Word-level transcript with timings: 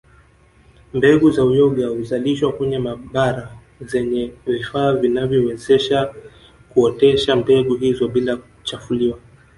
Mbegu 0.93 1.31
za 1.31 1.45
uyoga 1.45 1.87
huzalishwa 1.87 2.51
kwenye 2.53 2.79
maabara 2.79 3.57
zenye 3.81 4.31
vifaa 4.47 4.93
vinavyowezesha 4.93 6.13
kuotesha 6.69 7.35
mbegu 7.35 7.75
hizo 7.75 8.07
bila 8.07 8.37
kuchafuliwa 8.37 9.19